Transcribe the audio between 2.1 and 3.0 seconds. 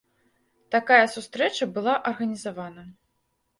арганізавана.